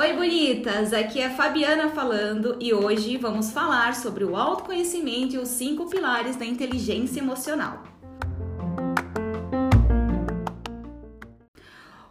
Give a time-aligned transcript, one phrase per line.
[0.00, 0.94] Oi, bonitas!
[0.94, 5.90] Aqui é a Fabiana falando e hoje vamos falar sobre o autoconhecimento e os cinco
[5.90, 7.82] pilares da inteligência emocional.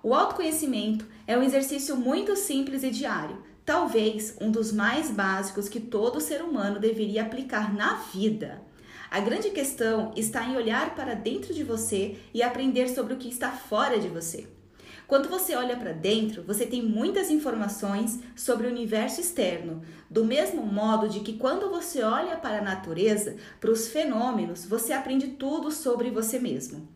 [0.04, 5.80] O autoconhecimento é um exercício muito simples e diário, talvez um dos mais básicos que
[5.80, 8.67] todo ser humano deveria aplicar na vida.
[9.10, 13.30] A grande questão está em olhar para dentro de você e aprender sobre o que
[13.30, 14.48] está fora de você.
[15.07, 20.61] Quando você olha para dentro, você tem muitas informações sobre o universo externo, do mesmo
[20.61, 25.71] modo de que quando você olha para a natureza, para os fenômenos, você aprende tudo
[25.71, 26.89] sobre você mesmo.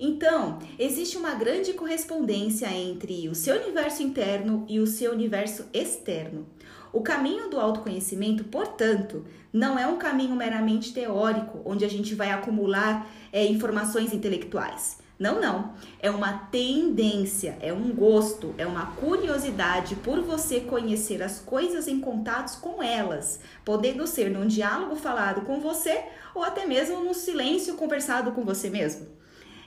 [0.00, 6.46] Então, existe uma grande correspondência entre o seu universo interno e o seu universo externo.
[6.92, 12.30] O caminho do autoconhecimento, portanto, não é um caminho meramente teórico, onde a gente vai
[12.30, 14.98] acumular é, informações intelectuais.
[15.18, 15.74] Não, não.
[15.98, 21.98] É uma tendência, é um gosto, é uma curiosidade por você conhecer as coisas em
[21.98, 27.74] contatos com elas, podendo ser num diálogo falado com você ou até mesmo num silêncio
[27.74, 29.08] conversado com você mesmo.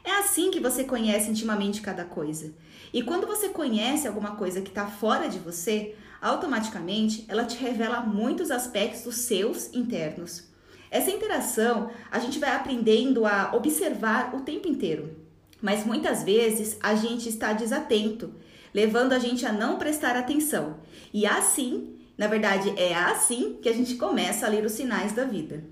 [0.03, 2.53] É assim que você conhece intimamente cada coisa.
[2.94, 8.02] E quando você conhece alguma coisa que está fora de você, automaticamente ela te revela
[8.02, 10.49] muitos aspectos seus internos.
[10.89, 15.16] Essa interação a gente vai aprendendo a observar o tempo inteiro.
[15.61, 18.33] Mas muitas vezes a gente está desatento,
[18.73, 20.79] levando a gente a não prestar atenção.
[21.13, 25.23] E assim, na verdade, é assim que a gente começa a ler os sinais da
[25.23, 25.63] vida.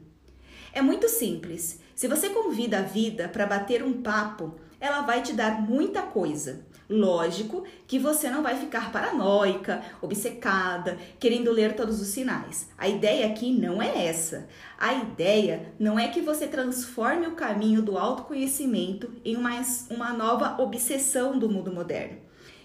[0.73, 1.80] É muito simples.
[1.95, 6.66] Se você convida a vida para bater um papo, ela vai te dar muita coisa.
[6.89, 12.67] Lógico que você não vai ficar paranoica, obcecada, querendo ler todos os sinais.
[12.78, 14.47] A ideia aqui não é essa.
[14.75, 19.52] A ideia não é que você transforme o caminho do autoconhecimento em uma,
[19.92, 22.17] uma nova obsessão do mundo moderno.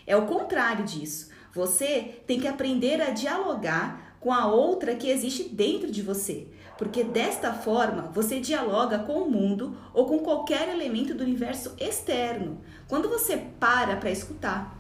[0.06, 1.28] É o contrário disso.
[1.52, 7.04] Você tem que aprender a dialogar com a outra que existe dentro de você porque
[7.04, 12.58] desta forma você dialoga com o mundo ou com qualquer elemento do universo externo,
[12.88, 14.76] quando você para para escutar.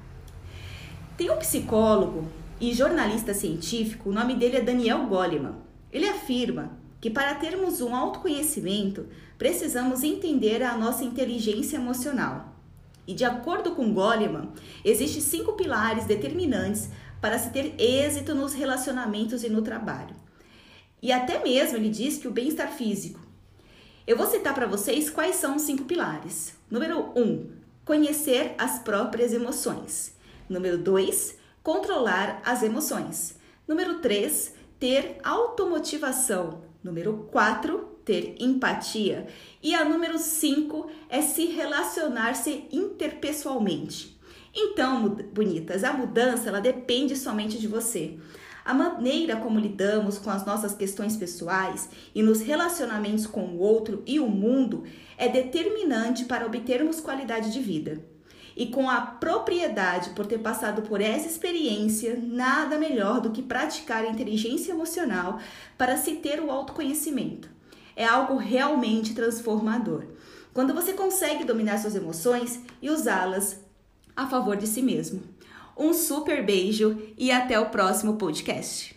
[1.16, 2.26] Tem um psicólogo
[2.60, 5.54] e jornalista científico, o nome dele é Daniel Goleman.
[5.92, 9.06] Ele afirma que para termos um autoconhecimento,
[9.38, 12.54] precisamos entender a nossa inteligência emocional.
[13.06, 14.48] E de acordo com Goleman,
[14.84, 16.88] existem cinco pilares determinantes
[17.20, 20.14] para se ter êxito nos relacionamentos e no trabalho.
[21.02, 23.20] E até mesmo ele diz que o bem-estar físico.
[24.06, 26.54] Eu vou citar para vocês quais são os cinco pilares.
[26.70, 27.50] Número 1, um,
[27.84, 30.14] conhecer as próprias emoções.
[30.48, 33.38] Número 2, controlar as emoções.
[33.66, 36.62] Número 3, ter automotivação.
[36.82, 39.26] Número 4, ter empatia.
[39.62, 44.18] E a número 5 é se relacionar-se interpessoalmente.
[44.54, 48.16] Então, bonitas, a mudança ela depende somente de você.
[48.64, 54.02] A maneira como lidamos com as nossas questões pessoais e nos relacionamentos com o outro
[54.06, 54.84] e o mundo
[55.18, 58.02] é determinante para obtermos qualidade de vida.
[58.56, 64.04] E com a propriedade por ter passado por essa experiência, nada melhor do que praticar
[64.04, 65.40] a inteligência emocional
[65.76, 67.50] para se ter o autoconhecimento.
[67.96, 70.04] É algo realmente transformador.
[70.54, 73.60] Quando você consegue dominar suas emoções e usá-las
[74.16, 75.22] a favor de si mesmo.
[75.76, 78.94] Um super beijo e até o próximo podcast.